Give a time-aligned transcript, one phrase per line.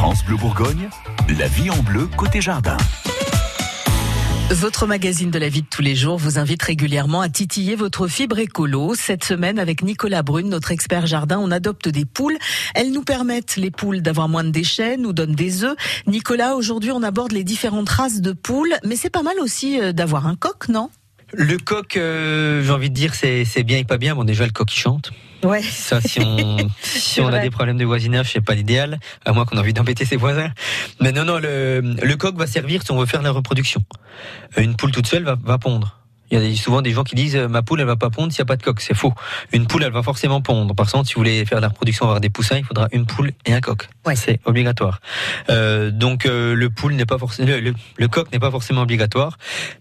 [0.00, 0.88] France Bleu Bourgogne,
[1.38, 2.78] la vie en bleu côté jardin.
[4.48, 8.08] Votre magazine de la vie de tous les jours vous invite régulièrement à titiller votre
[8.08, 8.94] fibre écolo.
[8.94, 12.38] Cette semaine, avec Nicolas Brune, notre expert jardin, on adopte des poules.
[12.74, 15.76] Elles nous permettent, les poules, d'avoir moins de déchets, nous donnent des œufs.
[16.06, 19.92] Nicolas, aujourd'hui, on aborde les différentes races de poules, mais c'est pas mal aussi euh,
[19.92, 20.88] d'avoir un coq, non?
[21.32, 24.14] Le coq, euh, j'ai envie de dire, c'est bien et pas bien.
[24.14, 25.12] Bon, déjà, le coq, il chante.
[25.42, 25.62] Ouais.
[25.62, 29.44] Ça, si on, si on a des problèmes de voisinage, c'est pas l'idéal, à moins
[29.44, 30.50] qu'on ait envie d'embêter ses voisins.
[31.00, 33.82] Mais non, non, le, le coq va servir si on veut faire la reproduction.
[34.56, 35.99] Une poule toute seule va, va pondre.
[36.30, 38.40] Il y a souvent des gens qui disent ma poule elle va pas pondre s'il
[38.42, 38.80] n'y a pas de coq.
[38.80, 39.12] C'est faux.
[39.52, 40.74] Une poule elle va forcément pondre.
[40.74, 43.06] Par contre, si vous voulez faire de la reproduction, avoir des poussins, il faudra une
[43.06, 43.88] poule et un coq.
[44.06, 44.16] Ouais.
[44.16, 45.00] C'est obligatoire.
[45.48, 49.38] Euh, donc euh, le poule n'est pas forcément le, le coq n'est pas forcément obligatoire,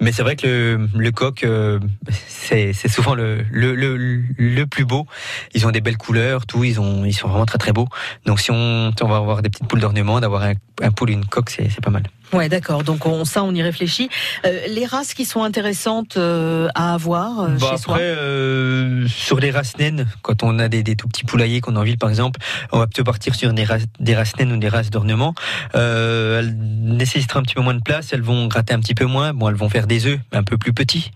[0.00, 1.78] mais c'est vrai que le, le coq euh,
[2.26, 3.96] c'est souvent le, le le
[4.36, 5.06] le plus beau.
[5.54, 6.64] Ils ont des belles couleurs, tout.
[6.64, 7.88] Ils ont ils sont vraiment très très beaux.
[8.26, 11.14] Donc si on on va avoir des petites poules d'ornement, d'avoir un, un poule et
[11.14, 12.02] une coque, c'est pas mal.
[12.32, 12.82] Ouais, d'accord.
[12.82, 14.08] Donc on, ça, on y réfléchit.
[14.46, 17.94] Euh, les races qui sont intéressantes euh, à avoir euh, Bah chez soi.
[17.94, 21.76] après, euh, sur les races naines, quand on a des, des tout petits poulaillers qu'on
[21.76, 22.40] a en ville, par exemple,
[22.72, 25.34] on va plutôt partir sur des races, des races naines ou des races d'ornement.
[25.74, 29.04] Euh, elles nécessiteront un petit peu moins de place, elles vont gratter un petit peu
[29.06, 29.32] moins.
[29.32, 31.12] Bon, elles vont faire des œufs un peu plus petits.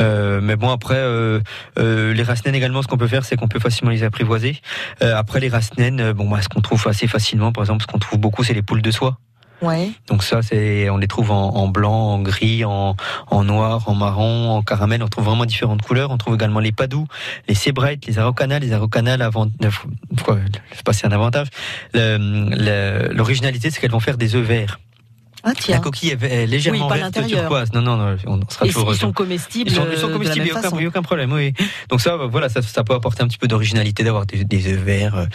[0.00, 1.02] Euh, mais bon, après,
[1.76, 4.60] les races naines également, ce qu'on peut faire, c'est qu'on peut facilement les apprivoiser.
[5.02, 7.86] Euh, après, les races naines, bon, bah, ce qu'on trouve assez facilement, par exemple, ce
[7.86, 9.18] qu'on trouve beaucoup, c'est les poules de soie.
[10.08, 12.96] Donc ça, c'est, on les trouve en, blanc, en gris, en,
[13.44, 15.02] noir, en marron, en caramel.
[15.02, 16.10] On trouve vraiment différentes couleurs.
[16.10, 17.06] On trouve également les padous,
[17.48, 18.58] les sébrites, les araucanas.
[18.58, 19.70] Les araucanas, l'avant, euh,
[20.24, 20.38] quoi,
[20.92, 21.48] c'est un avantage.
[21.94, 24.78] L'originalité, c'est qu'elles vont faire des œufs verts.
[25.46, 25.78] Ah La tiens.
[25.80, 27.72] coquille est, est légèrement Oui, verte turquoise.
[27.74, 29.12] Non, non, non, on sera Et toujours ils sont heureux.
[29.12, 29.70] comestibles.
[29.70, 31.52] Ils sont, ils sont euh, comestibles, il la n'y a aucun, problème, oui.
[31.90, 34.78] Donc ça, voilà, ça, ça peut apporter un petit peu d'originalité d'avoir des, des œufs
[34.80, 35.26] verts, euh,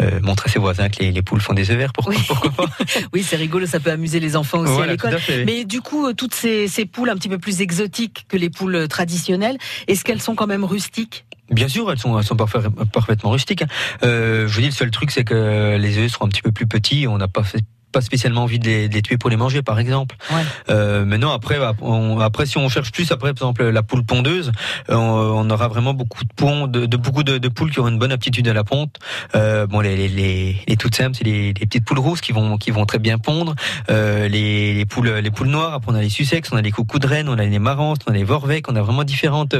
[0.00, 2.22] euh, montrer à ses voisins que les, les poules font des œufs verts, pourquoi, Oui.
[2.26, 2.64] pourquoi pas
[3.12, 3.66] Oui, c'est rigolo.
[3.66, 5.14] Ça peut amuser les enfants aussi à Voilà, l'école.
[5.14, 5.44] à.
[5.46, 8.50] Mais du coup, euh, toutes ces, ces poules un petit peu plus exotiques que les
[8.50, 11.24] poules euh, traditionnelles, est-ce qu'elles sont quand même rustiques?
[11.50, 12.58] Bien sûr, elles sont, elles sont parfait-
[12.92, 13.62] parfaitement rustiques.
[13.62, 13.66] hein.
[14.04, 16.50] Euh, je vous dis, le seul truc, c'est que les œufs seront un petit peu
[16.50, 17.06] plus petits.
[17.06, 17.62] On n'a pas fait-
[17.92, 20.16] pas spécialement envie de les, de les tuer pour les manger, par exemple.
[20.32, 20.42] Ouais.
[20.70, 24.04] Euh, mais non, après, on- après, si on cherche plus, après, par exemple, la poule
[24.04, 24.50] pondeuse,
[24.90, 27.78] euh, on, on aura vraiment beaucoup de, pont, de, de beaucoup de, de poules qui
[27.80, 28.96] auront une bonne aptitude à la ponte.
[29.34, 32.32] Euh, bon, les, les, les, les toutes simples, c'est les, les petites poules rousses qui
[32.32, 33.54] vont, qui vont très bien pondre.
[33.90, 35.74] Euh, les, les poules, les poules noires.
[35.74, 37.98] Après, on a les Sussex, on a les coucous de reine, on a les marances,
[38.08, 39.54] on a les vorvecs, on a vraiment différentes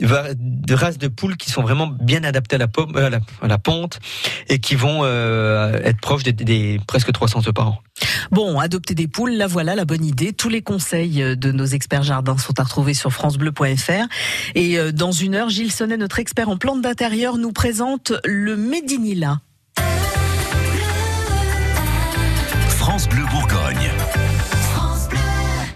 [0.00, 3.18] de races de poules qui sont vraiment bien adaptées à la, pomme, euh, à la,
[3.42, 3.98] à la ponte
[4.48, 7.63] et qui vont euh, être proches des, des presque 300 œufs par
[8.30, 10.32] Bon, adopter des poules, là voilà la bonne idée.
[10.32, 14.08] Tous les conseils euh, de nos experts jardins sont à retrouver sur francebleu.fr.
[14.54, 18.56] Et euh, dans une heure, Gilles Sonnet, notre expert en plantes d'intérieur, nous présente le
[18.56, 19.40] Médinila.
[22.68, 23.90] France Bleu Bourgogne.